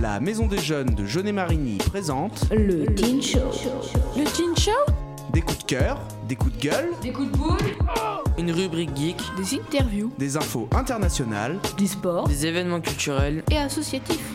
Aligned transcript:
La 0.00 0.18
Maison 0.18 0.46
des 0.46 0.58
Jeunes 0.58 0.94
de 0.94 1.04
Jeunet-Marigny 1.04 1.76
présente 1.76 2.46
Le 2.50 2.86
Teen 2.94 3.20
Show. 3.22 3.38
Le 4.16 4.24
Teen 4.24 4.56
Show 4.56 4.70
des 5.32 5.42
coups 5.42 5.58
de 5.58 5.64
cœur, 5.64 6.00
des 6.26 6.34
coups 6.34 6.56
de 6.56 6.62
gueule, 6.62 6.88
Des 7.02 7.12
coups 7.12 7.30
de 7.30 7.36
boule 7.36 7.56
Une 8.38 8.50
rubrique 8.50 8.96
geek, 8.96 9.16
Des 9.36 9.54
interviews 9.58 10.10
des 10.18 10.36
infos 10.36 10.68
internationales. 10.72 11.58
Du 11.76 11.86
sport. 11.86 12.26
des 12.26 12.46
événements 12.46 12.80
culturels. 12.80 13.44
et 13.50 13.58
associatifs. 13.58 14.34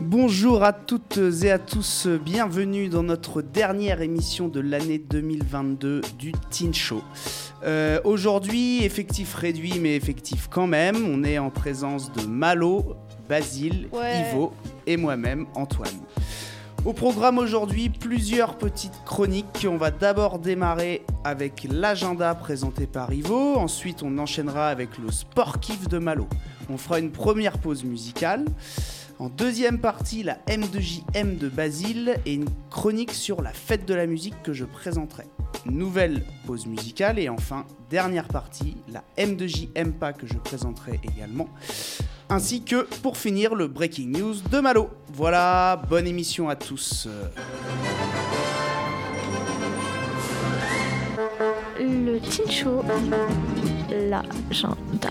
Bonjour 0.00 0.62
à 0.62 0.72
toutes 0.72 1.18
et 1.42 1.50
à 1.50 1.58
tous, 1.58 2.06
bienvenue 2.06 2.88
dans 2.88 3.02
notre 3.02 3.42
dernière 3.42 4.00
émission 4.00 4.48
de 4.48 4.60
l'année 4.60 4.98
2022 4.98 6.00
du 6.18 6.32
Teen 6.50 6.72
Show. 6.72 7.02
Euh, 7.64 8.00
Aujourd'hui, 8.04 8.84
effectif 8.84 9.34
réduit 9.34 9.78
mais 9.80 9.96
effectif 9.96 10.48
quand 10.50 10.66
même, 10.66 10.96
on 11.08 11.24
est 11.24 11.38
en 11.38 11.50
présence 11.50 12.12
de 12.12 12.22
Malo, 12.26 12.96
Basile, 13.28 13.88
Ouais. 13.92 14.28
Ivo 14.30 14.52
et 14.86 14.96
moi-même, 14.96 15.46
Antoine. 15.54 15.88
Au 16.84 16.92
programme 16.92 17.38
aujourd'hui, 17.38 17.88
plusieurs 17.88 18.56
petites 18.58 19.02
chroniques. 19.04 19.66
On 19.68 19.76
va 19.76 19.90
d'abord 19.90 20.38
démarrer 20.38 21.02
avec 21.24 21.66
l'agenda 21.68 22.32
présenté 22.36 22.86
par 22.86 23.12
Ivo. 23.12 23.56
Ensuite, 23.56 24.04
on 24.04 24.16
enchaînera 24.18 24.68
avec 24.68 24.96
le 24.98 25.10
sport 25.10 25.58
kiff 25.58 25.88
de 25.88 25.98
Malo. 25.98 26.28
On 26.70 26.76
fera 26.76 27.00
une 27.00 27.10
première 27.10 27.58
pause 27.58 27.82
musicale. 27.82 28.44
En 29.18 29.30
deuxième 29.30 29.78
partie, 29.78 30.22
la 30.22 30.34
M2JM 30.46 31.38
de 31.38 31.48
Basile 31.48 32.16
et 32.26 32.34
une 32.34 32.48
chronique 32.70 33.12
sur 33.12 33.40
la 33.40 33.50
fête 33.50 33.86
de 33.86 33.94
la 33.94 34.06
musique 34.06 34.34
que 34.42 34.52
je 34.52 34.66
présenterai. 34.66 35.24
Nouvelle 35.64 36.22
pause 36.46 36.66
musicale 36.66 37.18
et 37.18 37.30
enfin, 37.30 37.64
dernière 37.88 38.28
partie, 38.28 38.76
la 38.88 39.02
M2JM 39.16 39.92
pas 39.92 40.12
que 40.12 40.26
je 40.26 40.34
présenterai 40.34 41.00
également. 41.02 41.48
Ainsi 42.28 42.62
que, 42.62 42.86
pour 43.02 43.16
finir, 43.16 43.54
le 43.54 43.68
breaking 43.68 44.18
news 44.18 44.34
de 44.50 44.60
Malo. 44.60 44.90
Voilà, 45.14 45.82
bonne 45.88 46.06
émission 46.06 46.50
à 46.50 46.56
tous. 46.56 47.08
Le 51.80 52.18
Teen 52.18 52.50
Show. 52.50 52.82
L'agenda. 53.90 55.10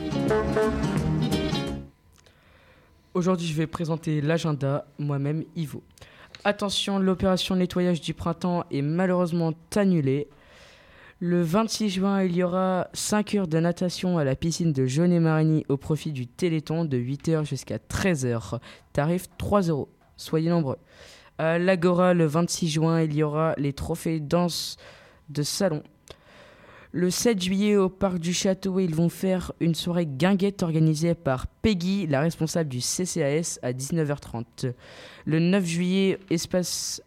Aujourd'hui, 3.15 3.47
je 3.47 3.53
vais 3.53 3.65
présenter 3.65 4.19
l'agenda, 4.19 4.85
moi-même 4.99 5.45
Ivo. 5.55 5.81
Attention, 6.43 6.99
l'opération 6.99 7.55
nettoyage 7.55 8.01
du 8.01 8.13
printemps 8.13 8.65
est 8.71 8.81
malheureusement 8.81 9.53
annulée. 9.73 10.27
Le 11.21 11.41
26 11.41 11.91
juin, 11.91 12.23
il 12.23 12.35
y 12.35 12.43
aura 12.43 12.89
5 12.91 13.35
heures 13.35 13.47
de 13.47 13.57
natation 13.57 14.17
à 14.17 14.25
la 14.25 14.35
piscine 14.35 14.73
de 14.73 14.85
Jeunet-Marigny 14.85 15.65
au 15.69 15.77
profit 15.77 16.11
du 16.11 16.27
Téléthon 16.27 16.83
de 16.83 16.97
8h 16.97 17.45
jusqu'à 17.45 17.77
13h. 17.77 18.59
Tarif 18.91 19.27
3 19.37 19.61
euros. 19.61 19.87
Soyez 20.17 20.49
nombreux. 20.49 20.77
À 21.37 21.57
l'Agora, 21.57 22.13
le 22.13 22.25
26 22.25 22.67
juin, 22.67 23.01
il 23.01 23.15
y 23.15 23.23
aura 23.23 23.53
les 23.57 23.71
trophées 23.71 24.19
danse 24.19 24.75
de 25.29 25.41
salon. 25.41 25.83
Le 26.97 27.09
7 27.09 27.43
juillet, 27.43 27.75
au 27.75 27.89
parc 27.89 28.19
du 28.19 28.33
Château, 28.33 28.79
ils 28.79 28.95
vont 28.95 29.09
faire 29.09 29.51
une 29.59 29.75
soirée 29.75 30.05
guinguette 30.05 30.63
organisée 30.63 31.13
par 31.13 31.45
Peggy, 31.45 32.07
la 32.07 32.21
responsable 32.21 32.69
du 32.69 32.79
CCAS, 32.79 33.59
à 33.61 33.73
19h30. 33.73 34.71
Le 35.25 35.39
9 35.39 35.65
juillet, 35.65 36.19
espace 36.29 37.03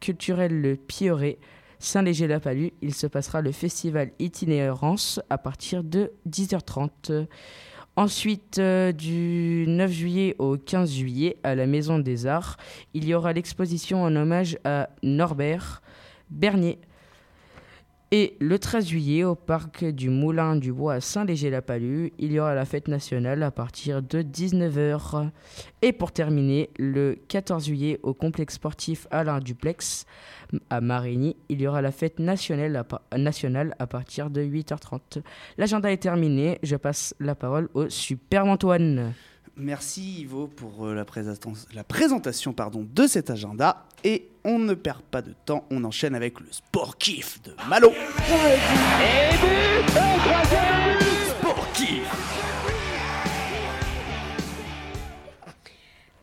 culturel 0.00 0.60
Le 0.60 0.76
Pioré, 0.76 1.40
Saint-Léger-la-Palue, 1.80 2.68
il 2.80 2.94
se 2.94 3.08
passera 3.08 3.40
le 3.40 3.50
festival 3.50 4.12
Itinérance 4.20 5.18
à 5.30 5.36
partir 5.36 5.82
de 5.82 6.12
10h30. 6.30 7.26
Ensuite, 7.96 8.60
euh, 8.60 8.92
du 8.92 9.64
9 9.66 9.90
juillet 9.90 10.36
au 10.38 10.56
15 10.56 10.92
juillet, 10.92 11.38
à 11.42 11.56
la 11.56 11.66
Maison 11.66 11.98
des 11.98 12.28
Arts, 12.28 12.56
il 12.94 13.04
y 13.04 13.14
aura 13.14 13.32
l'exposition 13.32 14.04
en 14.04 14.14
hommage 14.14 14.60
à 14.62 14.90
Norbert 15.02 15.82
Bernier. 16.30 16.78
Et 18.16 18.36
le 18.38 18.60
13 18.60 18.86
juillet, 18.86 19.24
au 19.24 19.34
parc 19.34 19.84
du 19.84 20.08
Moulin 20.08 20.54
du 20.54 20.72
Bois 20.72 20.94
à 20.94 21.00
Saint-Léger-la-Palue, 21.00 22.10
il 22.20 22.30
y 22.30 22.38
aura 22.38 22.54
la 22.54 22.64
fête 22.64 22.86
nationale 22.86 23.42
à 23.42 23.50
partir 23.50 24.02
de 24.02 24.22
19h. 24.22 25.30
Et 25.82 25.92
pour 25.92 26.12
terminer, 26.12 26.70
le 26.78 27.18
14 27.26 27.64
juillet, 27.66 27.98
au 28.04 28.14
complexe 28.14 28.54
sportif 28.54 29.08
Alain 29.10 29.40
Duplex 29.40 30.06
à 30.70 30.80
Marigny, 30.80 31.34
il 31.48 31.60
y 31.60 31.66
aura 31.66 31.82
la 31.82 31.90
fête 31.90 32.20
nationale 32.20 32.84
à, 33.10 33.18
nationale 33.18 33.74
à 33.80 33.88
partir 33.88 34.30
de 34.30 34.44
8h30. 34.44 35.20
L'agenda 35.58 35.90
est 35.90 35.96
terminé, 35.96 36.60
je 36.62 36.76
passe 36.76 37.16
la 37.18 37.34
parole 37.34 37.68
au 37.74 37.88
Super 37.88 38.46
Antoine. 38.46 39.12
Merci 39.56 40.20
Ivo 40.20 40.46
pour 40.46 40.86
euh, 40.86 40.94
la, 40.94 41.04
la 41.74 41.82
présentation 41.82 42.52
pardon, 42.52 42.86
de 42.88 43.08
cet 43.08 43.30
agenda. 43.30 43.86
Et 44.04 44.28
on 44.44 44.58
ne 44.58 44.74
perd 44.74 45.02
pas 45.02 45.22
de 45.22 45.34
temps, 45.46 45.64
on 45.70 45.84
enchaîne 45.84 46.14
avec 46.14 46.38
le 46.40 46.46
sport 46.50 46.98
kiff 46.98 47.42
de 47.42 47.54
Malo. 47.68 47.90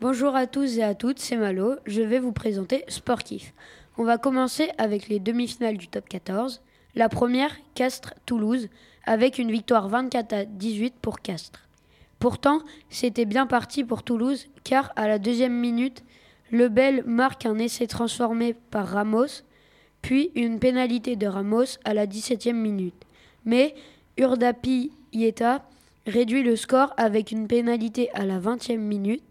Bonjour 0.00 0.34
à 0.36 0.46
tous 0.46 0.78
et 0.78 0.82
à 0.82 0.94
toutes, 0.94 1.18
c'est 1.18 1.36
Malo. 1.36 1.76
Je 1.86 2.02
vais 2.02 2.18
vous 2.18 2.32
présenter 2.32 2.84
Sportif. 2.88 3.52
On 3.98 4.04
va 4.04 4.18
commencer 4.18 4.70
avec 4.78 5.08
les 5.08 5.20
demi-finales 5.20 5.76
du 5.76 5.88
top 5.88 6.08
14. 6.08 6.62
La 6.94 7.08
première, 7.08 7.56
Castres-Toulouse, 7.74 8.68
avec 9.04 9.38
une 9.38 9.50
victoire 9.50 9.88
24 9.88 10.32
à 10.32 10.44
18 10.44 10.94
pour 11.00 11.20
Castres. 11.20 11.68
Pourtant, 12.18 12.60
c'était 12.88 13.24
bien 13.24 13.46
parti 13.46 13.82
pour 13.82 14.04
Toulouse, 14.04 14.46
car 14.62 14.92
à 14.94 15.08
la 15.08 15.18
deuxième 15.18 15.58
minute, 15.58 16.04
Lebel 16.52 17.02
marque 17.06 17.46
un 17.46 17.58
essai 17.58 17.86
transformé 17.86 18.54
par 18.54 18.86
Ramos, 18.86 19.42
puis 20.02 20.30
une 20.34 20.58
pénalité 20.58 21.16
de 21.16 21.26
Ramos 21.26 21.78
à 21.84 21.94
la 21.94 22.06
17e 22.06 22.52
minute. 22.52 23.04
Mais 23.44 23.74
Urdapi 24.18 24.92
Yeta 25.12 25.64
réduit 26.06 26.42
le 26.42 26.54
score 26.54 26.92
avec 26.96 27.32
une 27.32 27.48
pénalité 27.48 28.10
à 28.12 28.24
la 28.24 28.38
20e 28.38 28.78
minute 28.78 29.24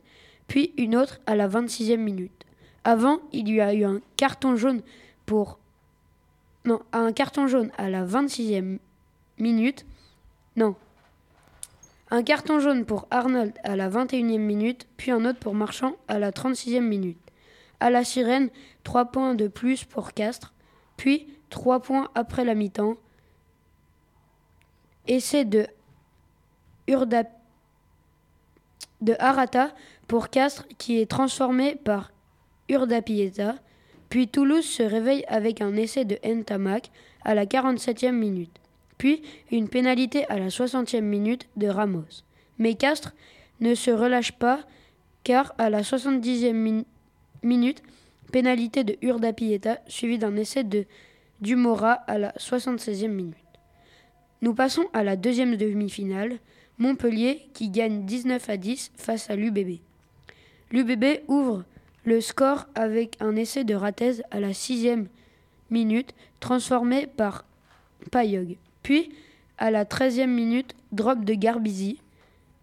puis 0.52 0.74
une 0.78 0.98
autre 0.98 1.22
à 1.28 1.38
la 1.38 1.48
26e 1.48 1.96
minute. 1.96 2.44
Avant, 2.84 3.20
il 3.32 3.50
y 3.50 3.62
a 3.62 3.74
eu 3.74 3.86
un 3.86 4.02
carton 4.18 4.58
jaune 4.58 4.82
pour 5.26 5.60
non, 6.66 6.82
un 6.92 7.14
carton 7.14 7.48
jaune 7.48 7.72
à 7.78 7.90
la 7.90 8.06
26e 8.06 8.80
minute. 9.38 9.86
Non. 10.58 10.76
Un 12.14 12.24
carton 12.24 12.60
jaune 12.60 12.84
pour 12.84 13.08
Arnold 13.10 13.54
à 13.64 13.78
la 13.78 13.90
21e 13.90 14.38
minute, 14.38 14.86
puis 14.98 15.12
un 15.12 15.24
autre 15.24 15.40
pour 15.40 15.56
Marchand 15.56 15.96
à 16.10 16.20
la 16.20 16.32
36e 16.32 16.82
minute. 16.82 17.18
À 17.80 17.90
la 17.90 18.04
sirène, 18.04 18.50
3 18.84 19.06
points 19.06 19.34
de 19.34 19.48
plus 19.48 19.86
pour 19.86 20.12
Castres, 20.12 20.54
puis 20.98 21.28
3 21.50 21.80
points 21.80 22.10
après 22.14 22.44
la 22.44 22.54
mi-temps. 22.54 22.98
Essai 25.08 25.46
de 25.46 25.66
Urda 26.88 27.24
de 29.00 29.16
Arata 29.18 29.74
pour 30.08 30.30
Castres 30.30 30.68
qui 30.78 31.00
est 31.00 31.10
transformé 31.10 31.76
par 31.76 32.12
Urdapieta. 32.68 33.56
Puis 34.10 34.28
Toulouse 34.28 34.66
se 34.66 34.84
réveille 34.84 35.24
avec 35.30 35.62
un 35.62 35.78
essai 35.78 36.04
de 36.04 36.20
Ntamak 36.26 36.92
à 37.24 37.34
la 37.36 37.46
47e 37.46 38.12
minute. 38.12 38.61
Puis 39.02 39.24
une 39.50 39.68
pénalité 39.68 40.28
à 40.30 40.38
la 40.38 40.50
60e 40.50 41.02
minute 41.02 41.50
de 41.58 41.66
Ramos. 41.66 42.22
Mais 42.60 42.76
Castres 42.76 43.16
ne 43.60 43.74
se 43.74 43.90
relâche 43.90 44.32
pas 44.34 44.60
car 45.24 45.56
à 45.58 45.72
la 45.72 45.82
70e 45.82 46.54
min- 46.54 46.84
minute, 47.42 47.82
pénalité 48.32 48.84
de 48.84 48.98
Urdapieta 49.02 49.80
suivie 49.88 50.20
d'un 50.20 50.36
essai 50.36 50.64
de 50.64 50.86
Dumora 51.42 51.94
à 51.94 52.20
la 52.20 52.32
76e 52.34 53.08
minute. 53.08 53.36
Nous 54.44 54.54
passons 54.54 54.86
à 54.94 55.04
la 55.04 55.16
deuxième 55.16 55.56
demi-finale. 55.56 56.38
Montpellier 56.78 57.48
qui 57.56 57.70
gagne 57.70 58.06
19 58.06 58.50
à 58.52 58.58
10 58.58 58.92
face 58.98 59.32
à 59.32 59.36
l'UBB. 59.36 59.80
L'UBB 60.72 61.22
ouvre 61.28 61.64
le 62.06 62.22
score 62.22 62.68
avec 62.76 63.18
un 63.20 63.36
essai 63.36 63.64
de 63.64 63.74
Ratez 63.74 64.22
à 64.30 64.40
la 64.40 64.54
sixième 64.54 65.08
minute, 65.72 66.14
transformé 66.40 67.08
par 67.08 67.46
Payog. 68.12 68.58
Puis, 68.84 69.12
à 69.58 69.72
la 69.72 69.86
13e 69.86 70.28
minute, 70.28 70.76
drop 70.92 71.24
de 71.24 71.34
Garbizi. 71.34 72.00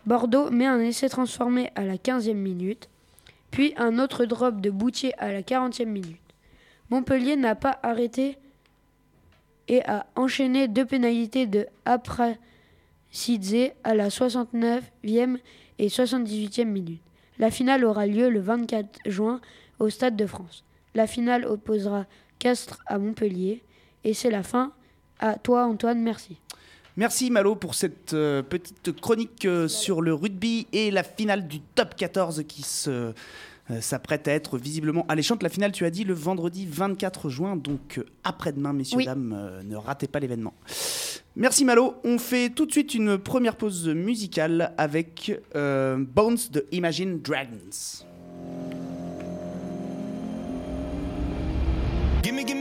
Bordeaux 0.06 0.50
met 0.50 0.66
un 0.66 0.80
essai 0.80 1.08
transformé 1.08 1.70
à 1.74 1.84
la 1.84 1.96
15e 1.96 2.32
minute, 2.34 2.88
puis 3.50 3.74
un 3.76 3.98
autre 3.98 4.24
drop 4.24 4.60
de 4.60 4.70
Boutier 4.70 5.12
à 5.18 5.32
la 5.32 5.42
40e 5.42 5.86
minute. 5.86 6.20
Montpellier 6.90 7.36
n'a 7.36 7.54
pas 7.54 7.78
arrêté 7.82 8.38
et 9.68 9.84
a 9.84 10.06
enchaîné 10.16 10.66
deux 10.66 10.86
pénalités 10.86 11.46
de 11.46 11.66
Sidze 13.10 13.72
à 13.84 13.94
la 13.94 14.08
69e 14.08 15.38
et 15.78 15.88
78e 15.88 16.64
minute. 16.64 17.02
La 17.38 17.50
finale 17.50 17.84
aura 17.84 18.06
lieu 18.06 18.30
le 18.30 18.40
24 18.40 18.98
juin 19.06 19.40
au 19.78 19.90
Stade 19.90 20.16
de 20.16 20.26
France. 20.26 20.64
La 20.94 21.06
finale 21.06 21.44
opposera 21.44 22.06
Castres 22.38 22.80
à 22.86 22.98
Montpellier 22.98 23.62
et 24.04 24.14
c'est 24.14 24.30
la 24.30 24.42
fin. 24.42 24.72
À 25.18 25.34
toi 25.34 25.64
Antoine, 25.66 26.00
merci. 26.00 26.36
Merci 26.98 27.30
Malo 27.30 27.54
pour 27.54 27.76
cette 27.76 28.12
euh, 28.12 28.42
petite 28.42 29.00
chronique 29.00 29.44
euh, 29.44 29.68
sur 29.68 30.00
le 30.00 30.12
rugby 30.12 30.66
et 30.72 30.90
la 30.90 31.04
finale 31.04 31.46
du 31.46 31.60
top 31.60 31.94
14 31.94 32.42
qui 32.48 32.62
se 32.62 32.90
euh, 33.70 33.80
s'apprête 33.80 34.26
à 34.26 34.32
être 34.32 34.58
visiblement 34.58 35.06
alléchante. 35.08 35.44
La 35.44 35.48
finale, 35.48 35.70
tu 35.70 35.84
as 35.84 35.90
dit, 35.90 36.02
le 36.02 36.14
vendredi 36.14 36.66
24 36.68 37.28
juin, 37.28 37.54
donc 37.54 38.00
après-demain, 38.24 38.72
messieurs, 38.72 38.96
Oui. 38.96 39.04
dames, 39.04 39.62
ne 39.64 39.76
ratez 39.76 40.08
pas 40.08 40.18
l'événement. 40.18 40.54
Merci 41.36 41.64
Malo. 41.64 41.94
On 42.02 42.18
fait 42.18 42.50
tout 42.50 42.66
de 42.66 42.72
suite 42.72 42.94
une 42.94 43.16
première 43.16 43.54
pause 43.54 43.86
musicale 43.88 44.72
avec 44.76 45.38
Bones 45.54 46.38
de 46.50 46.66
Imagine 46.72 47.20
Dragons. 47.20 48.06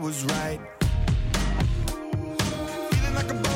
Was 0.00 0.24
right. 0.24 0.60
Feeling 2.90 3.14
like 3.14 3.30
a 3.30 3.55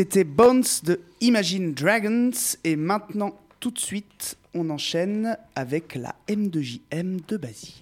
C'était 0.00 0.24
Bones 0.24 0.64
de 0.84 0.98
Imagine 1.20 1.74
Dragons 1.74 2.30
et 2.64 2.74
maintenant 2.74 3.38
tout 3.60 3.70
de 3.70 3.78
suite 3.78 4.38
on 4.54 4.70
enchaîne 4.70 5.36
avec 5.54 5.94
la 5.94 6.14
M2JM 6.26 7.26
de 7.28 7.36
Basile. 7.36 7.74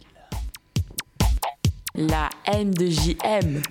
La 1.94 2.28
M 2.44 2.74
de 2.74 2.86
JM. 2.86 3.62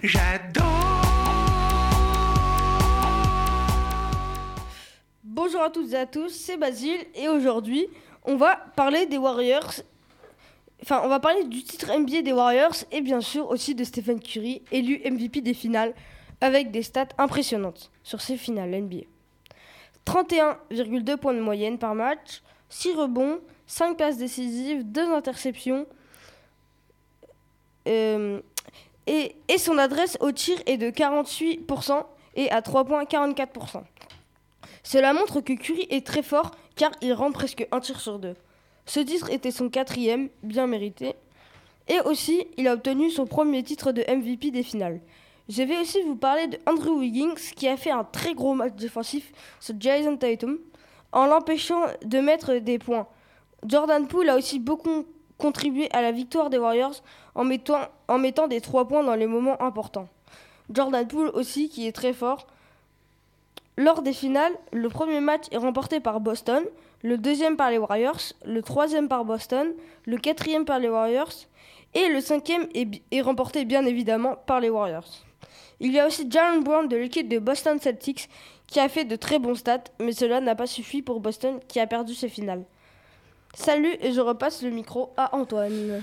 Bonjour 5.26 5.62
à 5.62 5.70
toutes 5.70 5.92
et 5.92 5.98
à 5.98 6.06
tous, 6.06 6.30
c'est 6.30 6.56
Basile 6.56 7.02
et 7.16 7.28
aujourd'hui 7.28 7.86
on 8.24 8.38
va 8.38 8.56
parler 8.78 9.08
des 9.08 9.18
Warriors. 9.18 9.74
Enfin, 10.82 11.02
on 11.04 11.10
va 11.10 11.20
parler 11.20 11.44
du 11.44 11.64
titre 11.64 11.92
NBA 11.94 12.22
des 12.22 12.32
Warriors 12.32 12.78
et 12.94 13.02
bien 13.02 13.20
sûr 13.20 13.50
aussi 13.50 13.76
de 13.76 13.84
Stephen 13.84 14.22
Curry, 14.22 14.62
élu 14.72 15.02
MVP 15.04 15.42
des 15.42 15.54
finales 15.54 15.94
avec 16.42 16.72
des 16.72 16.84
stats 16.84 17.08
impressionnantes 17.18 17.92
sur 18.04 18.22
ces 18.22 18.38
finales 18.38 18.72
NBA. 18.72 19.06
31,2 20.06 21.18
points 21.18 21.34
de 21.34 21.42
moyenne 21.42 21.78
par 21.78 21.96
match, 21.96 22.42
6 22.70 22.94
rebonds, 22.94 23.40
5 23.66 23.98
passes 23.98 24.18
décisives, 24.18 24.84
2 24.84 25.12
interceptions. 25.14 25.86
Euh, 27.88 28.42
et, 29.08 29.36
son 29.58 29.78
adresse 29.78 30.18
au 30.20 30.32
tir 30.32 30.58
est 30.66 30.78
de 30.78 30.90
48% 30.90 32.06
et 32.36 32.52
à 32.52 32.62
3 32.62 32.86
points 32.86 33.04
44%. 33.04 33.84
Cela 34.84 35.14
montre 35.14 35.42
que 35.42 35.54
Curry 35.54 35.88
est 35.90 36.06
très 36.06 36.24
fort 36.24 36.52
car 36.76 36.92
il 37.02 37.14
rentre 37.14 37.40
presque 37.40 37.68
un 37.72 37.80
tir 37.80 38.00
sur 38.00 38.20
deux. 38.20 38.36
Ce 38.86 39.00
titre 39.00 39.30
était 39.32 39.52
son 39.52 39.70
quatrième, 39.70 40.30
bien 40.44 40.68
mérité. 40.68 41.16
Et 41.90 42.00
aussi, 42.02 42.48
il 42.58 42.68
a 42.68 42.74
obtenu 42.74 43.10
son 43.10 43.26
premier 43.26 43.64
titre 43.64 43.92
de 43.92 44.02
MVP 44.02 44.52
des 44.52 44.64
finales. 44.64 45.02
Je 45.50 45.64
vais 45.64 45.80
aussi 45.80 46.02
vous 46.02 46.18
parler 46.18 46.48
de 46.48 46.60
Andrew 46.66 47.00
Wiggins 47.00 47.36
qui 47.56 47.70
a 47.70 47.78
fait 47.78 47.92
un 47.92 48.04
très 48.04 48.34
gros 48.34 48.54
match 48.54 48.74
défensif 48.74 49.32
sur 49.62 49.76
Jason 49.80 50.18
Tatum 50.18 50.58
en 51.14 51.26
l'empêchant 51.26 51.86
de 52.04 52.20
mettre 52.20 52.56
des 52.56 52.78
points. 52.78 53.08
Jordan 53.66 54.08
Poole 54.08 54.30
a 54.30 54.36
aussi 54.36 54.60
beaucoup 54.60 55.06
contribué 55.38 55.90
à 55.94 56.02
la 56.02 56.12
victoire 56.12 56.50
des 56.50 56.58
Warriors 56.58 57.02
en 57.34 57.46
mettant, 57.46 58.48
des 58.50 58.60
trois 58.60 58.90
points 58.90 59.06
dans 59.06 59.16
les 59.16 59.26
moments 59.26 59.62
importants. 59.62 60.10
Jordan 60.70 61.08
Poole 61.08 61.30
aussi 61.30 61.70
qui 61.70 61.88
est 61.88 61.94
très 61.94 62.12
fort. 62.12 62.46
Lors 63.78 64.02
des 64.02 64.14
finales, 64.14 64.54
le 64.74 64.90
premier 64.90 65.22
match 65.22 65.46
est 65.52 65.58
remporté 65.58 66.02
par 66.02 66.20
Boston, 66.20 66.66
le 67.04 67.18
deuxième 67.18 67.56
par 67.56 67.72
les 67.72 67.78
Warriors, 67.78 68.34
le 68.44 68.62
troisième 68.62 69.08
par 69.08 69.24
Boston, 69.24 69.74
le 70.06 70.18
quatrième 70.18 70.66
par 70.66 70.80
les 70.80 70.90
Warriors 70.90 71.32
et 71.94 72.10
le 72.10 72.20
cinquième 72.20 72.68
est 72.74 73.22
remporté 73.22 73.64
bien 73.64 73.86
évidemment 73.86 74.36
par 74.46 74.60
les 74.60 74.70
Warriors. 74.70 75.27
Il 75.80 75.92
y 75.94 76.00
a 76.00 76.08
aussi 76.08 76.26
Jalen 76.30 76.64
Brown 76.64 76.88
de 76.88 76.96
l'équipe 76.98 77.28
de 77.30 77.40
Boston 77.40 77.78
Celtics 77.80 78.30
qui 78.66 78.80
a 78.80 78.90
fait 78.90 79.06
de 79.06 79.16
très 79.16 79.40
bons 79.40 79.56
stats, 79.56 79.84
mais 80.00 80.12
cela 80.12 80.42
n'a 80.42 80.56
pas 80.56 80.68
suffi 80.68 81.02
pour 81.02 81.20
Boston 81.20 81.60
qui 81.68 81.80
a 81.80 81.88
perdu 81.88 82.14
ses 82.14 82.30
finales. 82.30 82.64
Salut 83.54 83.96
et 84.02 84.12
je 84.12 84.20
repasse 84.20 84.62
le 84.64 84.70
micro 84.72 85.14
à 85.18 85.36
Antoine. 85.36 86.02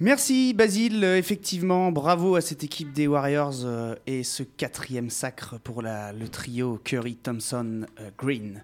Merci 0.00 0.54
Basile, 0.54 1.02
effectivement, 1.02 1.90
bravo 1.90 2.36
à 2.36 2.40
cette 2.40 2.62
équipe 2.62 2.92
des 2.92 3.08
Warriors 3.08 3.64
euh, 3.64 3.96
et 4.06 4.22
ce 4.22 4.44
quatrième 4.44 5.10
sacre 5.10 5.58
pour 5.58 5.82
la- 5.82 6.12
le 6.12 6.28
trio 6.28 6.78
Curry, 6.84 7.16
Thompson, 7.16 7.84
euh, 8.00 8.10
Green. 8.16 8.62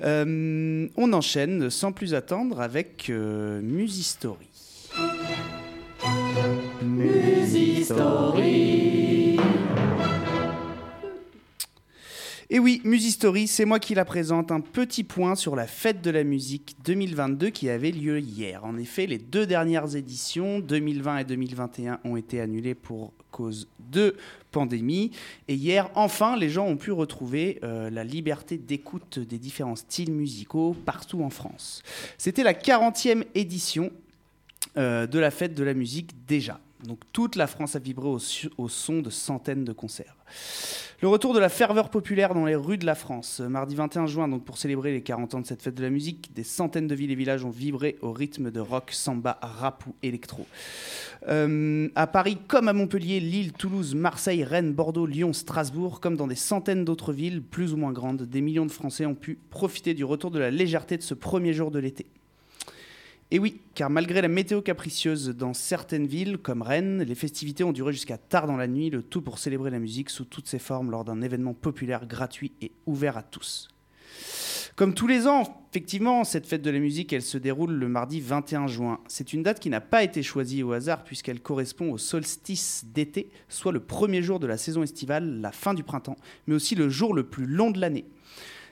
Euh, 0.00 0.86
on 0.96 1.12
enchaîne 1.12 1.68
sans 1.68 1.90
plus 1.90 2.14
attendre 2.14 2.60
avec 2.60 3.10
euh, 3.10 3.60
Musistory. 3.60 4.46
Et 12.50 12.58
oui, 12.58 12.80
Musistory, 12.82 13.46
c'est 13.46 13.66
moi 13.66 13.78
qui 13.78 13.94
la 13.94 14.06
présente. 14.06 14.50
Un 14.52 14.60
petit 14.60 15.04
point 15.04 15.34
sur 15.34 15.54
la 15.54 15.66
fête 15.66 16.00
de 16.00 16.10
la 16.10 16.24
musique 16.24 16.76
2022 16.82 17.50
qui 17.50 17.68
avait 17.68 17.90
lieu 17.90 18.20
hier. 18.20 18.64
En 18.64 18.78
effet, 18.78 19.06
les 19.06 19.18
deux 19.18 19.46
dernières 19.46 19.96
éditions, 19.96 20.58
2020 20.58 21.18
et 21.18 21.24
2021, 21.24 22.00
ont 22.04 22.16
été 22.16 22.40
annulées 22.40 22.74
pour 22.74 23.12
cause 23.30 23.68
de 23.92 24.16
pandémie. 24.50 25.10
Et 25.48 25.56
hier, 25.56 25.90
enfin, 25.94 26.38
les 26.38 26.48
gens 26.48 26.66
ont 26.66 26.78
pu 26.78 26.90
retrouver 26.90 27.58
euh, 27.64 27.90
la 27.90 28.02
liberté 28.02 28.56
d'écoute 28.56 29.18
des 29.18 29.38
différents 29.38 29.76
styles 29.76 30.12
musicaux 30.12 30.74
partout 30.86 31.22
en 31.22 31.30
France. 31.30 31.82
C'était 32.16 32.44
la 32.44 32.54
40e 32.54 33.24
édition 33.34 33.90
euh, 34.78 35.06
de 35.06 35.18
la 35.18 35.30
fête 35.30 35.54
de 35.54 35.64
la 35.64 35.74
musique 35.74 36.12
déjà. 36.26 36.58
Donc 36.84 37.00
toute 37.12 37.36
la 37.36 37.46
France 37.46 37.74
a 37.74 37.78
vibré 37.78 38.08
au, 38.08 38.68
son 38.68 39.00
de 39.00 39.10
centaines 39.10 39.64
de 39.64 39.72
concerts. 39.72 40.16
Le 41.00 41.08
retour 41.08 41.32
de 41.32 41.38
la 41.38 41.48
ferveur 41.48 41.90
populaire 41.90 42.34
dans 42.34 42.44
les 42.44 42.56
rues 42.56 42.78
de 42.78 42.86
la 42.86 42.94
France. 42.94 43.40
Euh, 43.40 43.48
Mardi 43.48 43.76
21 43.76 44.06
juin, 44.06 44.26
donc 44.26 44.44
pour 44.44 44.58
célébrer 44.58 44.92
les 44.92 45.00
40 45.00 45.34
ans 45.34 45.40
de 45.40 45.46
cette 45.46 45.62
fête 45.62 45.76
de 45.76 45.82
la 45.82 45.90
musique, 45.90 46.34
des 46.34 46.42
centaines 46.42 46.88
de 46.88 46.94
villes 46.94 47.12
et 47.12 47.14
villages 47.14 47.44
ont 47.44 47.50
vibré 47.50 47.96
au 48.00 48.12
rythme 48.12 48.50
de 48.50 48.58
rock, 48.58 48.90
samba, 48.92 49.38
rap 49.40 49.86
ou 49.86 49.94
électro. 50.02 50.44
Euh, 51.28 51.88
à 51.94 52.06
Paris, 52.08 52.38
comme 52.48 52.68
à 52.68 52.72
Montpellier, 52.72 53.20
Lille, 53.20 53.52
Toulouse, 53.52 53.94
Marseille, 53.94 54.42
Rennes, 54.42 54.72
Bordeaux, 54.72 55.06
Lyon, 55.06 55.32
Strasbourg, 55.32 56.00
comme 56.00 56.16
dans 56.16 56.26
des 56.26 56.34
centaines 56.34 56.84
d'autres 56.84 57.12
villes 57.12 57.42
plus 57.42 57.72
ou 57.72 57.76
moins 57.76 57.92
grandes, 57.92 58.22
des 58.22 58.40
millions 58.40 58.66
de 58.66 58.72
Français 58.72 59.06
ont 59.06 59.14
pu 59.14 59.38
profiter 59.50 59.94
du 59.94 60.04
retour 60.04 60.30
de 60.30 60.38
la 60.38 60.50
légèreté 60.50 60.96
de 60.96 61.02
ce 61.02 61.14
premier 61.14 61.52
jour 61.52 61.70
de 61.70 61.78
l'été. 61.78 62.06
Et 63.30 63.38
oui, 63.38 63.60
car 63.74 63.90
malgré 63.90 64.22
la 64.22 64.28
météo 64.28 64.62
capricieuse 64.62 65.28
dans 65.36 65.52
certaines 65.52 66.06
villes, 66.06 66.38
comme 66.38 66.62
Rennes, 66.62 67.02
les 67.02 67.14
festivités 67.14 67.62
ont 67.62 67.72
duré 67.72 67.92
jusqu'à 67.92 68.16
tard 68.16 68.46
dans 68.46 68.56
la 68.56 68.66
nuit, 68.66 68.88
le 68.88 69.02
tout 69.02 69.20
pour 69.20 69.38
célébrer 69.38 69.70
la 69.70 69.78
musique 69.78 70.08
sous 70.08 70.24
toutes 70.24 70.48
ses 70.48 70.58
formes 70.58 70.90
lors 70.90 71.04
d'un 71.04 71.20
événement 71.20 71.52
populaire, 71.52 72.06
gratuit 72.06 72.52
et 72.62 72.72
ouvert 72.86 73.18
à 73.18 73.22
tous. 73.22 73.68
Comme 74.76 74.94
tous 74.94 75.08
les 75.08 75.26
ans, 75.26 75.66
effectivement, 75.70 76.24
cette 76.24 76.46
fête 76.46 76.62
de 76.62 76.70
la 76.70 76.78
musique, 76.78 77.12
elle 77.12 77.20
se 77.20 77.36
déroule 77.36 77.72
le 77.72 77.88
mardi 77.88 78.20
21 78.20 78.66
juin. 78.66 79.00
C'est 79.08 79.34
une 79.34 79.42
date 79.42 79.60
qui 79.60 79.68
n'a 79.68 79.80
pas 79.82 80.04
été 80.04 80.22
choisie 80.22 80.62
au 80.62 80.72
hasard 80.72 81.04
puisqu'elle 81.04 81.40
correspond 81.40 81.90
au 81.92 81.98
solstice 81.98 82.84
d'été, 82.86 83.28
soit 83.48 83.72
le 83.72 83.80
premier 83.80 84.22
jour 84.22 84.38
de 84.38 84.46
la 84.46 84.56
saison 84.56 84.82
estivale, 84.82 85.40
la 85.40 85.52
fin 85.52 85.74
du 85.74 85.82
printemps, 85.82 86.16
mais 86.46 86.54
aussi 86.54 86.76
le 86.76 86.88
jour 86.88 87.12
le 87.12 87.24
plus 87.24 87.44
long 87.44 87.72
de 87.72 87.80
l'année. 87.80 88.06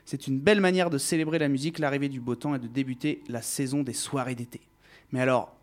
C'est 0.06 0.28
une 0.28 0.38
belle 0.38 0.60
manière 0.60 0.88
de 0.88 0.98
célébrer 0.98 1.40
la 1.40 1.48
musique, 1.48 1.80
l'arrivée 1.80 2.08
du 2.08 2.20
beau 2.20 2.36
temps 2.36 2.54
et 2.54 2.60
de 2.60 2.68
débuter 2.68 3.22
la 3.28 3.42
saison 3.42 3.82
des 3.82 3.92
soirées 3.92 4.36
d'été. 4.36 4.60
Mais 5.10 5.20
alors, 5.20 5.56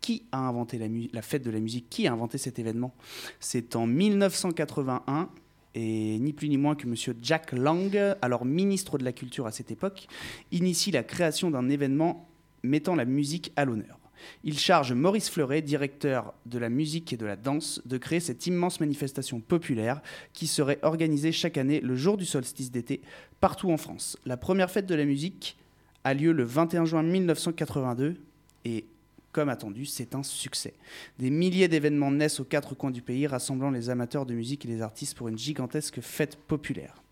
qui 0.00 0.22
a 0.30 0.38
inventé 0.38 0.78
la, 1.12 1.20
fête 1.20 1.42
de 1.42 1.50
la 1.50 1.58
musique? 1.58 1.90
Qui 1.90 2.06
a 2.06 2.12
inventé 2.12 2.38
cet 2.38 2.60
événement? 2.60 2.94
C'est 3.40 3.74
en 3.74 3.88
1981 3.88 5.28
et 5.74 6.18
ni 6.20 6.32
plus 6.32 6.48
ni 6.48 6.58
moins 6.58 6.76
que 6.76 6.86
M. 6.86 6.94
Jack 7.20 7.50
Lang, 7.50 7.98
alors 8.22 8.44
ministre 8.44 8.98
de 8.98 9.04
la 9.04 9.12
Culture 9.12 9.48
à 9.48 9.50
cette 9.50 9.72
époque, 9.72 10.06
initie 10.52 10.92
la 10.92 11.02
création 11.02 11.50
d'un 11.50 11.68
événement 11.68 12.28
mettant 12.62 12.94
la 12.94 13.04
musique 13.04 13.52
à 13.56 13.64
l'honneur. 13.64 13.98
Il 14.44 14.58
charge 14.58 14.92
Maurice 14.92 15.30
Fleuret, 15.30 15.62
directeur 15.62 16.34
de 16.46 16.58
la 16.58 16.68
musique 16.68 17.12
et 17.12 17.16
de 17.16 17.26
la 17.26 17.36
danse, 17.36 17.80
de 17.84 17.98
créer 17.98 18.20
cette 18.20 18.46
immense 18.46 18.80
manifestation 18.80 19.40
populaire 19.40 20.00
qui 20.32 20.46
serait 20.46 20.78
organisée 20.82 21.32
chaque 21.32 21.58
année 21.58 21.80
le 21.80 21.96
jour 21.96 22.16
du 22.16 22.24
solstice 22.24 22.70
d'été 22.70 23.00
partout 23.40 23.70
en 23.70 23.76
France. 23.76 24.16
La 24.24 24.36
première 24.36 24.70
fête 24.70 24.86
de 24.86 24.94
la 24.94 25.04
musique 25.04 25.56
a 26.04 26.14
lieu 26.14 26.32
le 26.32 26.44
21 26.44 26.84
juin 26.84 27.02
1982 27.02 28.16
et, 28.64 28.86
comme 29.32 29.48
attendu, 29.48 29.84
c'est 29.86 30.14
un 30.14 30.22
succès. 30.22 30.74
Des 31.18 31.30
milliers 31.30 31.68
d'événements 31.68 32.10
naissent 32.10 32.40
aux 32.40 32.44
quatre 32.44 32.74
coins 32.74 32.90
du 32.90 33.02
pays, 33.02 33.26
rassemblant 33.26 33.70
les 33.70 33.90
amateurs 33.90 34.26
de 34.26 34.34
musique 34.34 34.64
et 34.64 34.68
les 34.68 34.82
artistes 34.82 35.16
pour 35.16 35.28
une 35.28 35.38
gigantesque 35.38 36.00
fête 36.00 36.36
populaire. 36.36 37.02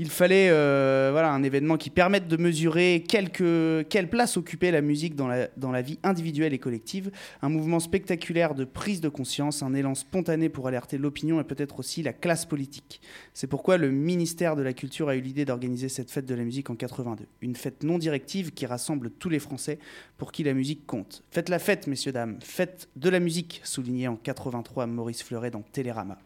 Il 0.00 0.08
fallait 0.08 0.48
euh, 0.48 1.10
voilà, 1.12 1.30
un 1.30 1.42
événement 1.42 1.76
qui 1.76 1.90
permette 1.90 2.26
de 2.26 2.38
mesurer 2.38 3.04
quelle 3.06 4.08
place 4.08 4.38
occupait 4.38 4.70
la 4.70 4.80
musique 4.80 5.14
dans 5.14 5.28
la, 5.28 5.82
vie 5.82 5.98
individuelle 6.02 6.54
et 6.54 6.58
collective, 6.58 7.10
un 7.42 7.50
mouvement 7.50 7.80
spectaculaire 7.80 8.54
de 8.54 8.64
prise 8.64 9.02
de 9.02 9.10
conscience, 9.10 9.62
un 9.62 9.74
élan 9.74 9.94
spontané 9.94 10.48
pour 10.48 10.66
alerter 10.66 10.96
l'opinion 10.96 11.38
et 11.38 11.44
peut-être 11.44 11.80
aussi 11.80 12.02
la 12.02 12.14
classe 12.14 12.46
politique. 12.46 13.02
C'est 13.34 13.46
pourquoi 13.46 13.76
le 13.76 13.90
ministère 13.90 14.56
de 14.56 14.62
la 14.62 14.72
Culture 14.72 15.10
a 15.10 15.16
eu 15.16 15.20
l'idée 15.20 15.44
d'organiser 15.44 15.90
cette 15.90 16.10
fête 16.10 16.24
de 16.24 16.34
la 16.34 16.44
musique 16.44 16.70
en 16.70 16.76
82. 16.76 17.26
Une 17.42 17.54
fête 17.54 17.82
non 17.82 17.98
directive 17.98 18.54
qui 18.54 18.64
rassemble 18.64 19.10
tous 19.10 19.28
les 19.28 19.38
Français 19.38 19.78
pour 20.16 20.32
qui 20.32 20.44
la 20.44 20.54
musique 20.54 20.86
compte. 20.86 21.24
Faites 21.30 21.50
la 21.50 21.58
fête, 21.58 21.86
messieurs, 21.86 22.12
dames. 22.12 22.38
Faites 22.40 22.88
de 22.96 23.10
la 23.10 23.20
musique, 23.20 23.60
souligné 23.64 24.08
en 24.08 24.16
83 24.16 24.86
Maurice 24.86 25.22
Fleuret 25.22 25.50
dans 25.50 25.60
Télérama. 25.60 26.16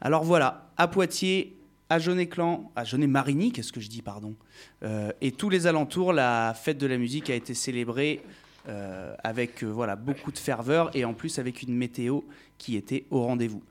Alors 0.00 0.24
voilà, 0.24 0.72
à 0.76 0.88
Poitiers, 0.88 1.59
à 1.90 1.98
Jaunet-Marigny, 1.98 3.52
qu'est-ce 3.52 3.72
que 3.72 3.80
je 3.80 3.88
dis, 3.88 4.00
pardon, 4.00 4.34
euh, 4.84 5.12
et 5.20 5.32
tous 5.32 5.50
les 5.50 5.66
alentours, 5.66 6.12
la 6.12 6.54
fête 6.54 6.78
de 6.78 6.86
la 6.86 6.96
musique 6.96 7.28
a 7.28 7.34
été 7.34 7.52
célébrée 7.52 8.22
euh, 8.68 9.14
avec 9.24 9.64
euh, 9.64 9.66
voilà, 9.66 9.96
beaucoup 9.96 10.30
de 10.30 10.38
ferveur 10.38 10.90
et 10.94 11.04
en 11.04 11.14
plus 11.14 11.38
avec 11.38 11.62
une 11.62 11.74
météo 11.74 12.20
qui 12.58 12.76
était 12.76 13.04
au 13.10 13.22
rendez-vous. 13.22 13.62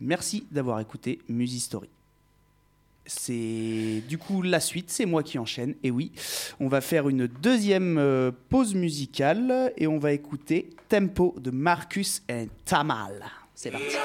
Merci 0.00 0.46
d'avoir 0.52 0.78
écouté 0.78 1.18
Musistory. 1.28 1.88
C'est 3.06 4.02
du 4.08 4.16
coup 4.16 4.40
la 4.40 4.60
suite, 4.60 4.90
c'est 4.90 5.04
moi 5.04 5.22
qui 5.22 5.38
enchaîne. 5.38 5.74
Et 5.82 5.90
oui, 5.90 6.12
on 6.60 6.68
va 6.68 6.80
faire 6.80 7.08
une 7.08 7.26
deuxième 7.26 8.32
pause 8.48 8.74
musicale 8.74 9.74
et 9.76 9.86
on 9.86 9.98
va 9.98 10.12
écouter 10.12 10.70
Tempo 10.88 11.34
de 11.38 11.50
Marcus 11.50 12.22
et 12.30 12.48
Tamal. 12.64 13.22
C'est 13.54 13.70
parti. 13.70 13.96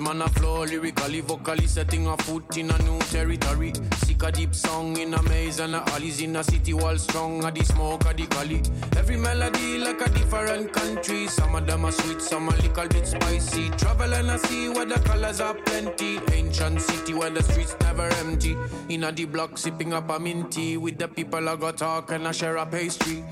Man 0.00 0.22
a 0.22 0.28
flow 0.30 0.64
lyrically, 0.64 1.20
vocally 1.20 1.66
setting 1.66 2.06
a 2.06 2.16
foot 2.18 2.56
in 2.56 2.70
a 2.70 2.78
new 2.82 2.98
territory. 3.00 3.72
Sick 3.98 4.22
a 4.22 4.32
deep 4.32 4.54
song 4.54 4.96
in 4.98 5.14
a 5.14 5.22
maze 5.24 5.60
and 5.60 5.74
a 5.74 5.82
alleys 5.90 6.20
in 6.20 6.36
a 6.36 6.44
city 6.44 6.72
wall 6.72 6.96
strong. 6.96 7.44
A 7.44 7.50
the 7.50 7.64
smoke, 7.64 8.04
a 8.06 8.14
the 8.14 8.26
gully. 8.26 8.62
Every 8.96 9.16
melody 9.16 9.78
like 9.78 10.00
a 10.00 10.10
different 10.10 10.72
country. 10.72 11.28
Some 11.28 11.54
of 11.54 11.66
them 11.66 11.84
are 11.84 11.92
sweet, 11.92 12.20
some 12.20 12.48
are 12.48 12.56
little 12.56 12.88
bit 12.88 13.06
spicy. 13.06 13.70
Travel 13.70 14.14
and 14.14 14.30
I 14.30 14.36
see 14.36 14.68
where 14.68 14.86
the 14.86 15.00
colors 15.00 15.40
are 15.40 15.54
plenty. 15.54 16.20
Ancient 16.32 16.80
city 16.80 17.14
where 17.14 17.30
the 17.30 17.42
streets 17.42 17.76
never 17.80 18.08
empty. 18.24 18.56
In 18.88 19.04
a 19.04 19.12
the 19.12 19.26
block 19.26 19.58
sipping 19.58 19.92
up 19.92 20.10
a 20.10 20.18
minty 20.18 20.76
with 20.76 20.98
the 20.98 21.08
people 21.08 21.48
I 21.48 21.56
got 21.56 21.76
talk 21.76 22.10
and 22.10 22.26
I 22.26 22.32
share 22.32 22.56
a 22.56 22.66
pastry. 22.66 23.24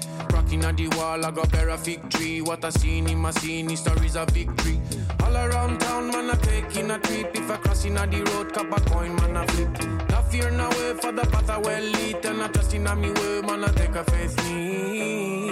Cracking 0.43 0.65
at 0.65 0.77
the 0.77 0.89
wall, 0.97 1.25
I 1.25 1.31
got 1.31 1.79
fig 1.85 2.11
tree. 2.11 2.41
What 2.41 2.65
I 2.65 2.71
seen 2.71 3.09
in 3.09 3.19
my 3.19 3.31
scene, 3.31 3.77
stories 3.77 4.17
of 4.17 4.29
victory. 4.31 4.81
All 5.23 5.37
around 5.37 5.79
town, 5.81 6.11
man, 6.11 6.31
I 6.31 6.35
taking 6.35 6.91
a 6.91 6.99
trip. 6.99 7.31
If 7.35 7.51
I 7.51 7.57
cross 7.59 7.85
in 7.85 7.95
the 7.95 8.31
road, 8.33 8.53
cap 8.53 8.77
a 8.77 8.81
coin, 8.91 9.15
man, 9.17 9.37
I 9.37 9.47
flip. 9.47 9.69
No 10.11 10.23
fear, 10.23 10.51
no 10.51 10.69
way 10.71 10.95
for 10.95 11.13
the 11.13 11.23
path 11.23 11.49
I 11.49 11.59
well 11.59 11.83
lit. 11.83 12.25
And 12.25 12.43
I 12.43 12.49
trust 12.49 12.75
in 12.75 12.87
a 12.87 12.97
me 12.97 13.11
way, 13.13 13.41
man, 13.43 13.65
I 13.65 13.69
take 13.69 13.95
a 13.95 14.05
faith 14.05 14.37
knee. 14.45 15.51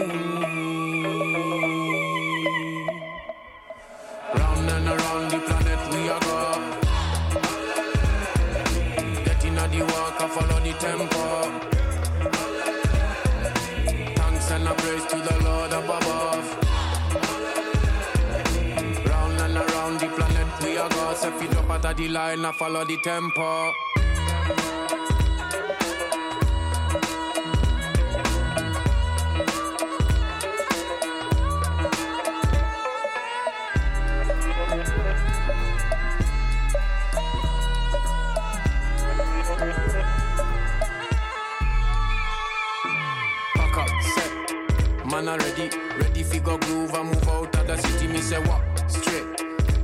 Round 4.35 4.71
and 4.71 4.89
around 4.89 5.31
the 5.31 5.39
planet 5.39 5.81
we 5.93 6.09
are 6.09 6.21
go. 6.21 6.53
Getting 9.25 9.57
at 9.57 9.71
the 9.71 9.81
walk, 9.83 10.21
I 10.21 10.29
follow 10.29 10.61
the 10.61 10.73
tempo. 10.79 11.80
To 15.11 15.17
the 15.17 15.45
Lord 15.45 15.73
up 15.73 15.85
above. 15.85 16.47
Round 19.07 19.41
and 19.41 19.57
around 19.57 19.99
the 19.99 20.07
planet 20.07 20.63
we 20.63 20.77
are 20.77 20.89
go. 20.89 21.15
So 21.15 21.35
if 21.35 21.43
you 21.43 21.49
drop 21.49 21.71
out 21.71 21.85
of 21.85 21.97
the 21.97 22.09
line, 22.09 22.45
I 22.45 22.53
follow 22.53 22.85
the 22.85 22.97
tempo. 22.99 23.73
What, 48.49 48.91
straight, 48.91 49.27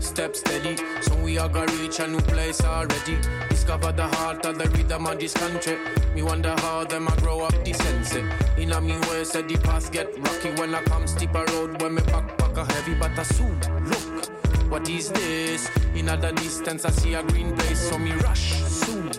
step 0.02 0.36
steady. 0.36 0.76
So 1.00 1.14
we 1.16 1.38
are 1.38 1.48
gonna 1.48 1.72
reach 1.74 2.00
a 2.00 2.06
new 2.06 2.20
place 2.20 2.62
already. 2.62 3.18
Discover 3.48 3.92
the 3.92 4.06
heart 4.06 4.44
of 4.46 4.58
the 4.58 4.68
rhythm 4.70 5.06
of 5.06 5.18
this 5.18 5.34
country. 5.34 5.78
Me 6.14 6.22
wonder 6.22 6.54
how 6.58 6.84
them 6.84 7.08
a 7.08 7.16
grow 7.20 7.40
up 7.40 7.64
the 7.64 7.72
sense. 7.72 8.14
In 8.56 8.72
a 8.72 8.80
me 8.80 8.96
way, 9.08 9.24
said 9.24 9.48
the 9.48 9.56
path 9.58 9.92
get 9.92 10.08
rocky 10.18 10.50
when 10.60 10.74
I 10.74 10.82
come 10.82 11.06
steep 11.06 11.34
a 11.34 11.44
road 11.52 11.80
when 11.82 11.94
me 11.94 12.02
backpack 12.02 12.56
a 12.56 12.72
heavy, 12.72 12.94
but 12.94 13.18
I 13.18 13.22
soon 13.22 13.60
look. 13.84 14.70
What 14.70 14.88
is 14.88 15.10
this? 15.10 15.70
In 15.94 16.06
the 16.06 16.32
distance, 16.36 16.84
I 16.84 16.90
see 16.90 17.14
a 17.14 17.22
green 17.22 17.54
place, 17.56 17.88
so 17.88 17.98
me 17.98 18.12
rush 18.12 18.52
soon. 18.64 19.10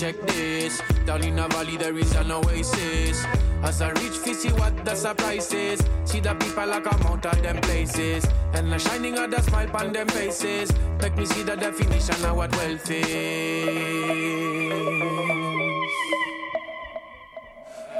Check 0.00 0.16
this. 0.28 0.80
Down 1.04 1.22
in 1.22 1.36
the 1.36 1.46
valley, 1.48 1.76
there 1.76 1.94
is 1.98 2.14
an 2.14 2.32
oasis. 2.32 3.22
As 3.62 3.82
I 3.82 3.90
reach, 3.90 4.16
fi 4.16 4.32
see 4.32 4.48
what 4.48 4.82
the 4.82 4.94
surprise 4.94 5.52
is. 5.52 5.78
See 6.06 6.20
the 6.20 6.32
people 6.36 6.66
like 6.68 6.84
come 6.84 7.02
out 7.02 7.26
of 7.26 7.42
them 7.42 7.60
places. 7.60 8.24
And 8.54 8.72
the 8.72 8.78
shining 8.78 9.18
of 9.18 9.30
the 9.30 9.42
smile 9.42 9.68
on 9.76 9.92
them 9.92 10.08
faces. 10.08 10.72
Make 11.02 11.18
me 11.18 11.26
see 11.26 11.42
the 11.42 11.54
definition 11.54 12.24
of 12.24 12.34
what 12.34 12.50
wealth 12.56 12.90
is. 12.90 13.66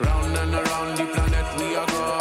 Round 0.00 0.36
and 0.38 0.54
around 0.54 0.96
the 0.96 1.04
planet 1.04 1.58
we 1.58 1.76
are 1.76 1.86
go. 1.86 2.18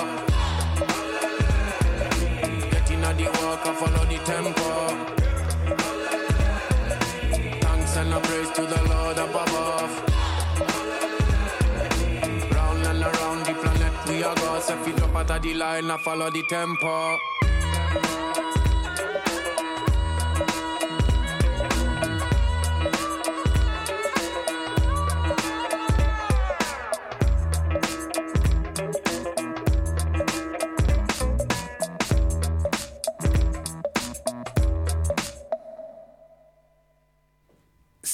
Getting 2.70 3.02
at 3.06 3.18
the 3.18 3.24
walk, 3.24 3.66
I 3.66 3.74
follow 3.80 4.06
the 4.12 4.18
tempo. 4.26 5.19
To 8.60 8.66
the 8.66 8.84
Lord 8.90 9.18
up 9.18 9.30
above. 9.30 9.92
Round 12.52 12.86
and 12.88 13.04
around 13.04 13.46
the 13.46 13.54
planet 13.54 13.94
we 14.10 14.24
are 14.24 14.36
go. 14.36 14.60
So 14.60 14.80
if 14.80 14.88
you 14.88 14.94
drop 14.94 15.16
out 15.16 15.32
of 15.32 15.42
the 15.42 15.54
line, 15.54 15.90
I 15.90 15.98
follow 15.98 16.30
the 16.30 16.44
tempo. 16.44 17.18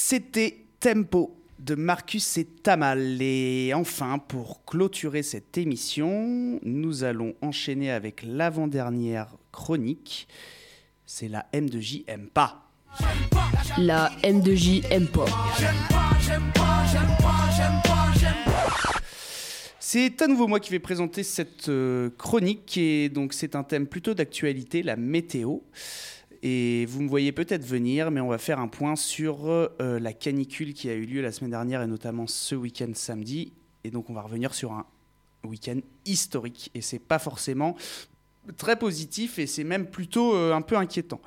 C'était 0.07 0.67
Tempo 0.79 1.35
de 1.57 1.73
Marcus 1.73 2.37
et 2.37 2.45
Tamal. 2.45 3.19
Et 3.23 3.73
enfin, 3.73 4.19
pour 4.19 4.63
clôturer 4.63 5.23
cette 5.23 5.57
émission, 5.57 6.59
nous 6.61 7.03
allons 7.03 7.33
enchaîner 7.41 7.89
avec 7.89 8.21
l'avant-dernière 8.21 9.33
chronique. 9.51 10.27
C'est 11.07 11.27
la 11.27 11.47
M2J 11.51 12.03
aime 12.05 12.27
pas. 12.27 12.69
La 13.79 14.11
M2J 14.21 14.83
aime 14.91 15.07
pas. 15.07 15.25
C'est 19.79 20.21
à 20.21 20.27
nouveau 20.27 20.47
moi 20.47 20.59
qui 20.59 20.69
vais 20.69 20.79
présenter 20.79 21.23
cette 21.23 21.67
euh, 21.69 22.11
chronique 22.15 22.77
et 22.77 23.09
donc 23.09 23.33
c'est 23.33 23.55
un 23.55 23.63
thème 23.63 23.87
plutôt 23.87 24.13
d'actualité, 24.13 24.83
la 24.83 24.97
météo. 24.97 25.61
Et 26.47 26.85
vous 26.85 27.01
me 27.01 27.09
voyez 27.09 27.31
peut-être 27.31 27.65
venir, 27.65 28.11
mais 28.11 28.21
on 28.21 28.27
va 28.27 28.37
faire 28.37 28.59
un 28.59 28.67
point 28.67 28.95
sur 28.95 29.47
euh, 29.47 29.67
la 29.79 30.13
canicule 30.13 30.75
qui 30.75 30.91
a 30.91 30.93
eu 30.93 31.07
lieu 31.07 31.23
la 31.23 31.31
semaine 31.31 31.49
dernière 31.49 31.81
et 31.81 31.87
notamment 31.87 32.27
ce 32.27 32.53
week-end 32.53 32.91
samedi. 32.93 33.51
Et 33.83 33.89
donc 33.89 34.11
on 34.11 34.13
va 34.13 34.21
revenir 34.21 34.53
sur 34.53 34.71
un 34.71 34.85
week-end 35.43 35.79
historique. 36.05 36.69
Et 36.75 36.81
c'est 36.81 36.99
pas 36.99 37.17
forcément 37.17 37.75
très 38.57 38.77
positif 38.77 39.39
et 39.39 39.47
c'est 39.47 39.63
même 39.63 39.87
plutôt 39.87 40.35
euh, 40.35 40.53
un 40.53 40.61
peu 40.61 40.77
inquiétant. 40.77 41.19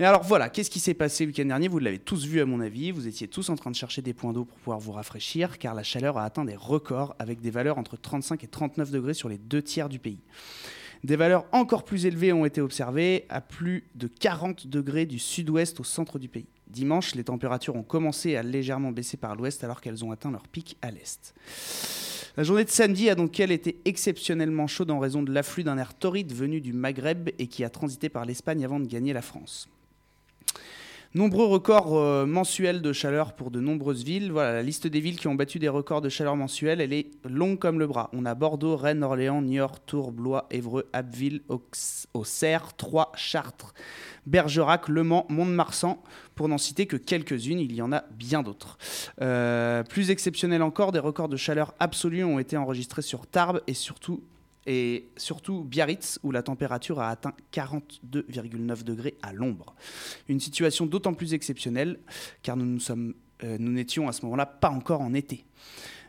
Et 0.00 0.04
alors 0.04 0.24
voilà, 0.24 0.48
qu'est-ce 0.48 0.70
qui 0.70 0.80
s'est 0.80 0.94
passé 0.94 1.26
le 1.26 1.30
week-end 1.30 1.44
dernier? 1.44 1.68
Vous 1.68 1.78
l'avez 1.78 2.00
tous 2.00 2.26
vu 2.26 2.40
à 2.40 2.44
mon 2.44 2.58
avis, 2.58 2.90
vous 2.90 3.06
étiez 3.06 3.28
tous 3.28 3.50
en 3.50 3.54
train 3.54 3.70
de 3.70 3.76
chercher 3.76 4.02
des 4.02 4.14
points 4.14 4.32
d'eau 4.32 4.46
pour 4.46 4.58
pouvoir 4.58 4.80
vous 4.80 4.90
rafraîchir 4.90 5.60
car 5.60 5.74
la 5.74 5.84
chaleur 5.84 6.18
a 6.18 6.24
atteint 6.24 6.44
des 6.44 6.56
records 6.56 7.14
avec 7.20 7.40
des 7.40 7.52
valeurs 7.52 7.78
entre 7.78 7.96
35 7.96 8.42
et 8.42 8.48
39 8.48 8.90
degrés 8.90 9.14
sur 9.14 9.28
les 9.28 9.38
deux 9.38 9.62
tiers 9.62 9.88
du 9.88 10.00
pays. 10.00 10.18
Des 11.06 11.14
valeurs 11.14 11.46
encore 11.52 11.84
plus 11.84 12.04
élevées 12.04 12.32
ont 12.32 12.44
été 12.44 12.60
observées 12.60 13.26
à 13.28 13.40
plus 13.40 13.84
de 13.94 14.08
40 14.08 14.66
degrés 14.66 15.06
du 15.06 15.20
sud-ouest 15.20 15.78
au 15.78 15.84
centre 15.84 16.18
du 16.18 16.28
pays. 16.28 16.48
Dimanche, 16.66 17.14
les 17.14 17.22
températures 17.22 17.76
ont 17.76 17.84
commencé 17.84 18.34
à 18.34 18.42
légèrement 18.42 18.90
baisser 18.90 19.16
par 19.16 19.36
l'ouest 19.36 19.62
alors 19.62 19.80
qu'elles 19.80 20.04
ont 20.04 20.10
atteint 20.10 20.32
leur 20.32 20.48
pic 20.48 20.76
à 20.82 20.90
l'est. 20.90 21.32
La 22.36 22.42
journée 22.42 22.64
de 22.64 22.70
samedi 22.70 23.08
a 23.08 23.14
donc 23.14 23.38
elle 23.38 23.52
été 23.52 23.78
exceptionnellement 23.84 24.66
chaude 24.66 24.90
en 24.90 24.98
raison 24.98 25.22
de 25.22 25.32
l'afflux 25.32 25.62
d'un 25.62 25.78
air 25.78 25.94
torride 25.94 26.32
venu 26.32 26.60
du 26.60 26.72
Maghreb 26.72 27.28
et 27.38 27.46
qui 27.46 27.62
a 27.62 27.70
transité 27.70 28.08
par 28.08 28.24
l'Espagne 28.24 28.64
avant 28.64 28.80
de 28.80 28.88
gagner 28.88 29.12
la 29.12 29.22
France. 29.22 29.68
Nombreux 31.14 31.46
records 31.46 31.96
euh, 31.96 32.26
mensuels 32.26 32.82
de 32.82 32.92
chaleur 32.92 33.32
pour 33.34 33.50
de 33.50 33.58
nombreuses 33.60 34.04
villes. 34.04 34.30
Voilà, 34.32 34.52
la 34.52 34.62
liste 34.62 34.86
des 34.86 35.00
villes 35.00 35.16
qui 35.18 35.28
ont 35.28 35.34
battu 35.34 35.58
des 35.58 35.68
records 35.68 36.02
de 36.02 36.10
chaleur 36.10 36.36
mensuels, 36.36 36.80
elle 36.80 36.92
est 36.92 37.10
longue 37.24 37.58
comme 37.58 37.78
le 37.78 37.86
bras. 37.86 38.10
On 38.12 38.26
a 38.26 38.34
Bordeaux, 38.34 38.76
Rennes, 38.76 39.02
Orléans, 39.02 39.40
Niort, 39.40 39.80
Tours, 39.80 40.12
Blois, 40.12 40.46
Évreux, 40.50 40.88
Abbeville, 40.92 41.40
Aux- 41.48 41.62
Auxerre, 42.12 42.76
Troyes, 42.76 43.12
Chartres, 43.14 43.72
Bergerac, 44.26 44.88
Le 44.88 45.04
Mans, 45.04 45.24
Mont-de-Marsan, 45.30 46.02
pour 46.34 46.48
n'en 46.48 46.58
citer 46.58 46.86
que 46.86 46.96
quelques-unes, 46.98 47.60
il 47.60 47.72
y 47.74 47.80
en 47.80 47.92
a 47.92 48.04
bien 48.10 48.42
d'autres. 48.42 48.76
Euh, 49.22 49.82
plus 49.84 50.10
exceptionnel 50.10 50.62
encore, 50.62 50.92
des 50.92 50.98
records 50.98 51.30
de 51.30 51.36
chaleur 51.38 51.72
absolue 51.78 52.24
ont 52.24 52.38
été 52.38 52.58
enregistrés 52.58 53.02
sur 53.02 53.26
Tarbes 53.26 53.62
et 53.66 53.74
surtout 53.74 54.22
et 54.66 55.08
surtout 55.16 55.62
Biarritz, 55.64 56.18
où 56.22 56.30
la 56.30 56.42
température 56.42 57.00
a 57.00 57.10
atteint 57.10 57.32
42,9 57.52 58.82
degrés 58.82 59.16
à 59.22 59.32
l'ombre. 59.32 59.74
Une 60.28 60.40
situation 60.40 60.86
d'autant 60.86 61.14
plus 61.14 61.34
exceptionnelle, 61.34 61.98
car 62.42 62.56
nous 62.56 62.78
euh, 62.90 63.58
n'étions 63.58 64.08
à 64.08 64.12
ce 64.12 64.22
moment-là 64.24 64.46
pas 64.46 64.70
encore 64.70 65.00
en 65.00 65.14
été. 65.14 65.44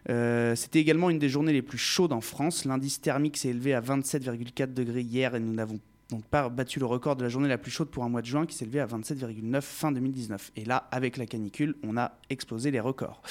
Euh, 0.09 0.55
C'était 0.55 0.79
également 0.79 1.09
une 1.09 1.19
des 1.19 1.29
journées 1.29 1.53
les 1.53 1.61
plus 1.61 1.77
chaudes 1.77 2.13
en 2.13 2.21
France. 2.21 2.65
L'indice 2.65 3.01
thermique 3.01 3.37
s'est 3.37 3.49
élevé 3.49 3.73
à 3.73 3.81
27,4 3.81 4.73
degrés 4.73 5.01
hier 5.01 5.35
et 5.35 5.39
nous 5.39 5.53
n'avons 5.53 5.79
donc 6.09 6.23
pas 6.25 6.47
battu 6.47 6.79
le 6.79 6.85
record 6.85 7.17
de 7.17 7.23
la 7.23 7.29
journée 7.29 7.49
la 7.49 7.57
plus 7.57 7.71
chaude 7.71 7.89
pour 7.89 8.05
un 8.05 8.09
mois 8.09 8.21
de 8.21 8.27
juin 8.27 8.45
qui 8.45 8.55
s'est 8.55 8.63
élevé 8.63 8.79
à 8.79 8.85
27,9 8.85 9.61
fin 9.61 9.91
2019. 9.91 10.51
Et 10.55 10.63
là, 10.63 10.87
avec 10.91 11.17
la 11.17 11.25
canicule, 11.25 11.75
on 11.83 11.97
a 11.97 12.13
explosé 12.29 12.71
les 12.71 12.79
records. 12.79 13.21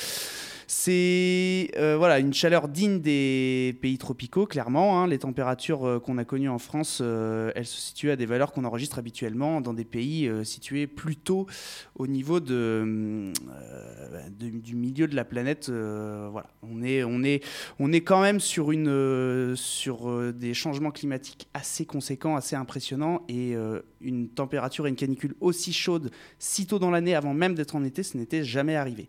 C'est 0.69 1.71
euh, 1.77 1.97
voilà, 1.97 2.19
une 2.19 2.35
chaleur 2.35 2.67
digne 2.67 3.01
des 3.01 3.79
pays 3.81 3.99
tropicaux, 3.99 4.47
clairement. 4.47 5.01
hein. 5.01 5.07
Les 5.07 5.19
températures 5.19 5.87
euh, 5.87 6.01
qu'on 6.01 6.19
a 6.19 6.25
connues 6.25 6.49
en 6.49 6.59
France, 6.59 6.99
euh, 7.01 7.53
elles 7.55 7.67
se 7.67 7.81
situent 7.81 8.11
à 8.11 8.17
des 8.17 8.27
valeurs 8.27 8.53
qu'on 8.53 8.65
enregistre 8.65 8.99
habituellement 8.99 9.61
dans 9.61 9.73
des 9.73 9.85
pays 9.85 10.29
situés 10.45 10.89
plutôt 10.89 11.47
au 11.95 12.09
niveau 12.09 12.41
de, 12.41 13.33
du 14.39 14.75
milieu 14.75 15.07
de 15.07 15.15
la 15.15 15.25
planète. 15.25 15.71
voilà. 15.71 16.49
on, 16.63 16.83
est, 16.83 17.05
on, 17.05 17.23
est, 17.23 17.45
on 17.79 17.93
est 17.93 18.01
quand 18.01 18.21
même 18.21 18.41
sur, 18.41 18.73
une, 18.73 19.55
sur 19.55 20.33
des 20.33 20.53
changements 20.53 20.91
climatiques 20.91 21.49
assez 21.55 21.87
conséquents, 21.87 22.35
assez 22.35 22.57
impressionnants. 22.57 23.23
Et 23.29 23.55
une 24.01 24.29
température 24.29 24.87
et 24.87 24.91
une 24.91 24.97
canicule 24.97 25.35
aussi 25.41 25.73
chaude 25.73 26.11
si 26.39 26.67
tôt 26.67 26.79
dans 26.79 26.91
l'année, 26.91 27.15
avant 27.15 27.35
même 27.35 27.55
d'être 27.55 27.77
en 27.77 27.85
été, 27.85 28.03
ce 28.03 28.17
n'était 28.17 28.43
jamais 28.45 28.75
arrivé. 28.75 29.09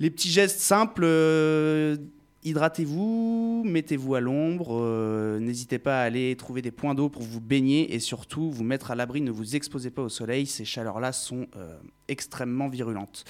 Les 0.00 0.10
petits 0.10 0.30
gestes 0.30 0.58
simples, 0.58 1.02
euh, 1.04 1.96
hydratez-vous, 2.42 3.62
mettez-vous 3.64 4.16
à 4.16 4.20
l'ombre, 4.20 4.70
euh, 4.72 5.38
n'hésitez 5.38 5.78
pas 5.78 6.00
à 6.00 6.02
aller 6.02 6.34
trouver 6.34 6.62
des 6.62 6.72
points 6.72 6.96
d'eau 6.96 7.08
pour 7.08 7.22
vous 7.22 7.40
baigner 7.40 7.94
et 7.94 8.00
surtout 8.00 8.50
vous 8.50 8.64
mettre 8.64 8.90
à 8.90 8.96
l'abri, 8.96 9.20
ne 9.20 9.30
vous 9.30 9.54
exposez 9.54 9.90
pas 9.90 10.02
au 10.02 10.08
soleil, 10.08 10.46
ces 10.46 10.64
chaleurs-là 10.64 11.12
sont 11.12 11.46
euh, 11.56 11.76
extrêmement 12.08 12.68
virulentes. 12.68 13.24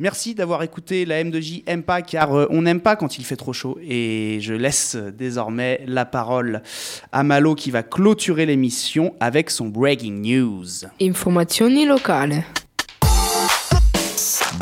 Merci 0.00 0.34
d'avoir 0.34 0.64
écouté 0.64 1.04
la 1.04 1.22
M2J 1.22 1.62
aime 1.66 1.84
pas 1.84 2.02
car 2.02 2.32
on 2.50 2.62
n'aime 2.62 2.80
pas 2.80 2.96
quand 2.96 3.16
il 3.18 3.24
fait 3.24 3.36
trop 3.36 3.52
chaud 3.52 3.78
et 3.80 4.38
je 4.40 4.54
laisse 4.54 4.96
désormais 4.96 5.84
la 5.86 6.04
parole 6.04 6.62
à 7.12 7.22
Malo 7.22 7.54
qui 7.54 7.70
va 7.70 7.84
clôturer 7.84 8.44
l'émission 8.44 9.14
avec 9.20 9.50
son 9.50 9.68
breaking 9.68 10.20
news. 10.20 10.66
Informazioni 11.00 11.86
locali. 11.86 12.42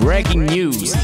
Breaking 0.00 0.46
news. 0.46 0.94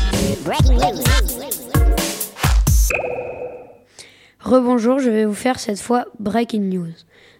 Rebonjour, 4.41 4.99
je 5.01 5.11
vais 5.11 5.25
vous 5.25 5.35
faire 5.35 5.59
cette 5.59 5.81
fois 5.81 6.07
Breaking 6.19 6.63
News. 6.63 6.93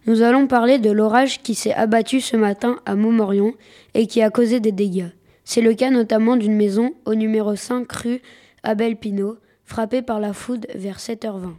Nous 0.07 0.23
allons 0.23 0.47
parler 0.47 0.79
de 0.79 0.91
l'orage 0.91 1.43
qui 1.43 1.55
s'est 1.55 1.73
abattu 1.73 2.21
ce 2.21 2.37
matin 2.37 2.79
à 2.85 2.95
Montmorion 2.95 3.55
et 3.95 4.07
qui 4.07 4.23
a 4.23 4.31
causé 4.31 4.61
des 4.61 4.73
dégâts. 4.73 5.09
C'est 5.45 5.63
le 5.63 5.75
cas 5.75 5.91
notamment 5.91 6.37
d'une 6.37 6.57
maison 6.57 6.93
au 7.07 7.15
numéro 7.15 7.57
5 7.57 7.91
rue 7.91 8.21
Abel 8.63 8.97
Pinault, 8.97 9.39
frappée 9.65 10.03
par 10.03 10.21
la 10.21 10.33
foudre 10.33 10.69
vers 10.75 10.99
7h20. 10.99 11.55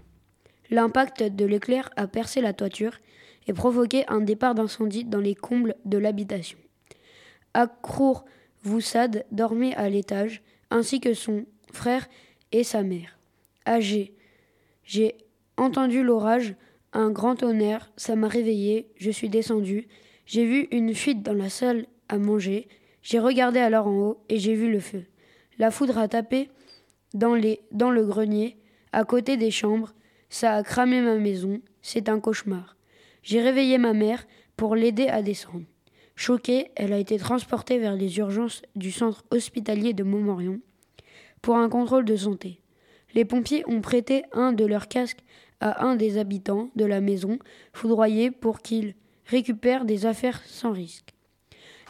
L'impact 0.70 1.24
de 1.24 1.46
l'éclair 1.46 1.90
a 1.96 2.08
percé 2.08 2.42
la 2.42 2.54
toiture 2.54 2.94
et 3.48 3.54
provoqué 3.54 4.06
un 4.10 4.22
départ 4.22 4.54
d'incendie 4.54 5.06
dans 5.06 5.20
les 5.22 5.36
combles 5.36 5.76
de 5.86 5.98
l'habitation. 5.98 6.60
Akrour 7.54 8.26
Voussad 8.64 9.26
dormait 9.32 9.76
à 9.76 9.90
l'étage, 9.90 10.42
ainsi 10.70 11.00
que 11.00 11.14
son 11.14 11.46
frère 11.72 12.08
et 12.52 12.64
sa 12.64 12.84
mère. 12.84 13.18
Âgé, 13.66 14.14
j'ai 14.84 15.16
entendu 15.58 16.04
l'orage, 16.04 16.56
un 16.94 17.12
grand 17.12 17.36
tonnerre, 17.36 17.92
ça 17.98 18.16
m'a 18.16 18.28
réveillé, 18.28 18.90
je 18.98 19.12
suis 19.12 19.30
descendu, 19.30 19.88
j'ai 20.26 20.46
vu 20.46 20.68
une 20.72 20.94
fuite 20.94 21.24
dans 21.24 21.34
la 21.34 21.50
salle 21.50 21.86
à 22.10 22.18
manger, 22.18 22.68
j'ai 23.02 23.20
regardé 23.20 23.60
alors 23.60 23.88
en 23.88 24.00
haut 24.00 24.24
et 24.30 24.38
j'ai 24.38 24.56
vu 24.56 24.72
le 24.72 24.80
feu. 24.80 25.06
La 25.60 25.72
foudre 25.72 25.98
a 25.98 26.08
tapé 26.08 26.50
dans, 27.14 27.36
les, 27.36 27.62
dans 27.72 27.92
le 27.92 28.06
grenier, 28.06 28.58
à 28.92 29.04
côté 29.04 29.38
des 29.38 29.52
chambres, 29.52 29.94
ça 30.30 30.56
a 30.56 30.64
cramé 30.64 31.02
ma 31.02 31.16
maison, 31.16 31.62
c'est 31.82 32.10
un 32.10 32.20
cauchemar. 32.20 32.76
J'ai 33.24 33.42
réveillé 33.42 33.78
ma 33.78 33.94
mère 33.94 34.26
pour 34.56 34.76
l'aider 34.76 35.08
à 35.08 35.22
descendre. 35.22 35.66
Choquée, 36.18 36.72
elle 36.76 36.94
a 36.94 36.98
été 36.98 37.20
transportée 37.20 37.78
vers 37.78 37.96
les 37.96 38.18
urgences 38.18 38.64
du 38.76 38.92
centre 38.92 39.24
hospitalier 39.30 39.94
de 39.94 40.04
Montmorion 40.04 40.60
pour 41.44 41.58
un 41.58 41.70
contrôle 41.70 42.06
de 42.06 42.16
santé. 42.16 42.60
Les 43.14 43.24
pompiers 43.24 43.64
ont 43.68 43.82
prêté 43.82 44.24
un 44.34 44.52
de 44.52 44.66
leurs 44.66 44.88
casques 44.88 45.24
à 45.60 45.86
un 45.86 45.96
des 45.96 46.18
habitants 46.18 46.72
de 46.76 46.86
la 46.86 47.02
maison 47.02 47.38
foudroyé 47.72 48.32
pour 48.32 48.64
qu'il 48.64 48.96
récupère 49.28 49.86
des 49.86 50.08
affaires 50.08 50.42
sans 50.46 50.72
risque. 50.72 51.14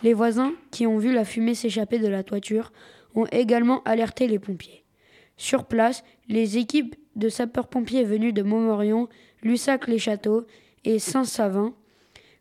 Les 0.03 0.13
voisins, 0.13 0.53
qui 0.71 0.85
ont 0.85 0.97
vu 0.97 1.13
la 1.13 1.23
fumée 1.23 1.55
s'échapper 1.55 1.97
de 1.97 2.09
la 2.09 2.23
toiture, 2.23 2.73
ont 3.15 3.27
également 3.31 3.81
alerté 3.83 4.27
les 4.27 4.39
pompiers. 4.39 4.83
Sur 5.37 5.63
place, 5.63 6.03
les 6.27 6.57
équipes 6.57 6.95
de 7.15 7.29
sapeurs-pompiers 7.29 8.03
venus 8.03 8.33
de 8.33 8.43
Montmorion, 8.43 9.07
Lussac-les-Châteaux 9.41 10.45
et 10.83 10.99
Saint-Savin, 10.99 11.73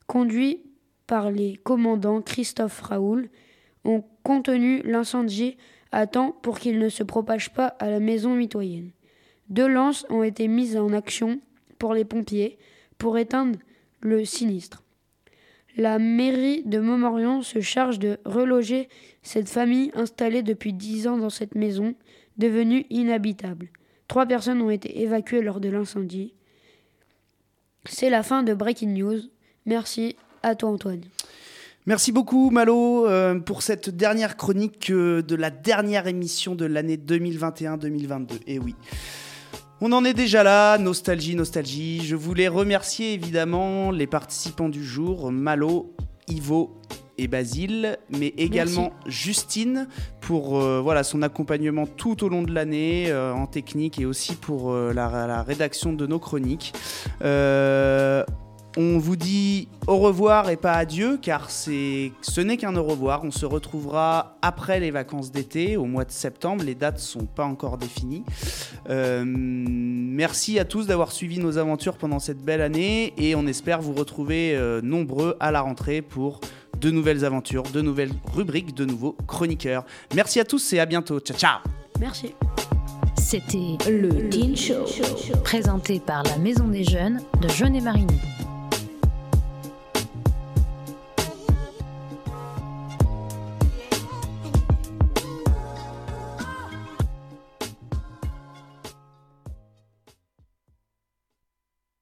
conduits 0.09 0.66
par 1.07 1.31
les 1.31 1.57
commandants 1.57 2.23
Christophe 2.23 2.81
Raoul, 2.81 3.29
ont 3.85 4.05
contenu 4.23 4.83
l'incendie 4.83 5.57
à 5.93 6.07
temps 6.07 6.33
pour 6.43 6.59
qu'il 6.59 6.79
ne 6.79 6.89
se 6.89 7.03
propage 7.03 7.53
pas 7.53 7.69
à 7.79 7.91
la 7.91 8.01
maison 8.01 8.35
mitoyenne. 8.35 8.91
Deux 9.49 9.69
lances 9.69 10.05
ont 10.11 10.23
été 10.23 10.49
mises 10.49 10.77
en 10.77 10.93
action 10.93 11.41
pour 11.79 11.95
les 11.95 12.05
pompiers 12.05 12.59
pour 12.99 13.19
éteindre 13.19 13.59
le 14.01 14.25
sinistre. 14.25 14.83
La 15.77 15.99
mairie 15.99 16.63
de 16.65 16.79
Montmorion 16.79 17.43
se 17.43 17.61
charge 17.61 17.99
de 17.99 18.19
reloger 18.25 18.89
cette 19.23 19.49
famille 19.49 19.91
installée 19.95 20.43
depuis 20.43 20.73
dix 20.73 21.07
ans 21.07 21.19
dans 21.19 21.31
cette 21.31 21.55
maison, 21.55 21.95
devenue 22.39 22.87
inhabitable. 22.91 23.69
Trois 24.09 24.27
personnes 24.27 24.63
ont 24.63 24.71
été 24.71 25.03
évacuées 25.03 25.43
lors 25.43 25.61
de 25.61 25.69
l'incendie. 25.69 26.33
C'est 27.85 28.11
la 28.11 28.23
fin 28.23 28.43
de 28.43 28.55
Breaking 28.55 28.89
News. 28.89 29.21
Merci 29.67 30.17
à 30.47 30.55
toi 30.55 30.71
Antoine. 30.71 31.01
Merci 31.87 32.13
beaucoup 32.13 32.51
Malo 32.51 33.07
euh, 33.07 33.39
pour 33.39 33.63
cette 33.63 33.91
dernière 33.91 34.37
chronique 34.37 34.91
euh, 34.91 35.23
de 35.23 35.35
la 35.37 35.51
dernière 35.51 36.07
émission 36.07 36.55
de 36.55 36.65
l'année 36.65 36.97
2021-2022. 36.97 38.41
Et 38.47 38.59
oui. 38.59 38.75
On 39.81 39.93
en 39.93 40.05
est 40.05 40.15
déjà 40.15 40.43
là, 40.43 40.79
nostalgie, 40.79 41.37
nostalgie. 41.37 42.05
Je 42.05 42.17
voulais 42.17 42.49
remercier 42.49 43.13
évidemment 43.13 43.91
les 43.91 44.07
participants 44.07 44.69
du 44.69 44.83
jour, 44.85 45.31
Malo, 45.31 45.95
Ivo 46.29 46.81
et 47.19 47.29
Basile, 47.29 47.99
mais 48.11 48.35
également 48.37 48.93
Justine 49.07 49.89
pour 50.21 50.61
euh, 50.61 50.81
voilà, 50.81 51.03
son 51.03 51.23
accompagnement 51.23 51.87
tout 51.87 52.25
au 52.25 52.29
long 52.29 52.43
de 52.43 52.53
l'année 52.53 53.07
euh, 53.09 53.33
en 53.33 53.47
technique 53.47 54.01
et 54.01 54.07
aussi 54.07 54.35
pour 54.35 54.73
euh, 54.73 54.93
la, 54.93 55.27
la 55.27 55.43
rédaction 55.43 55.93
de 55.93 56.07
nos 56.07 56.19
chroniques. 56.19 56.73
On 58.79 58.99
vous 58.99 59.17
dit 59.17 59.69
au 59.87 59.97
revoir 59.97 60.51
et 60.51 60.57
pas 60.57 60.75
adieu, 60.75 61.19
car 61.21 61.51
c'est, 61.51 62.13
ce 62.21 62.41
n'est 62.43 62.59
qu'un 62.59 62.77
au 62.77 62.85
revoir. 62.85 63.25
On 63.25 63.31
se 63.31 63.47
retrouvera 63.47 64.37
après 64.43 64.81
les 64.81 64.91
vacances 64.91 65.31
d'été, 65.31 65.79
au 65.79 65.87
mois 65.87 66.05
de 66.05 66.11
septembre. 66.11 66.63
Les 66.63 66.75
dates 66.75 66.99
sont 66.99 67.25
pas 67.25 67.45
encore 67.45 67.79
définies. 67.79 68.25
Euh, 68.91 69.25
merci 69.27 70.59
à 70.59 70.67
tous 70.67 70.87
d'avoir 70.87 71.13
suivi 71.13 71.39
nos 71.39 71.57
aventures 71.57 71.97
pendant 71.97 72.19
cette 72.19 72.43
belle 72.43 72.61
année 72.61 73.15
et 73.17 73.35
on 73.35 73.47
espère 73.47 73.81
vous 73.81 73.95
retrouver 73.95 74.55
euh, 74.55 74.83
nombreux 74.83 75.37
à 75.41 75.51
la 75.51 75.63
rentrée 75.63 76.03
pour 76.03 76.41
de 76.79 76.91
nouvelles 76.91 77.25
aventures, 77.25 77.63
de 77.63 77.81
nouvelles 77.81 78.13
rubriques, 78.35 78.75
de 78.75 78.85
nouveaux 78.85 79.17
chroniqueurs. 79.27 79.87
Merci 80.15 80.41
à 80.41 80.45
tous 80.45 80.73
et 80.75 80.81
à 80.81 80.87
bientôt. 80.87 81.19
Ciao, 81.21 81.39
ciao 81.39 81.61
Merci. 81.99 82.35
C'était 83.19 83.77
le 83.91 84.29
Teen 84.29 84.55
Show, 84.57 84.85
présenté 85.43 85.99
par 85.99 86.23
la 86.25 86.37
Maison 86.39 86.69
des 86.69 86.85
Jeunes 86.85 87.21
de 87.41 87.49
Jeunet-Marigny. 87.49 88.21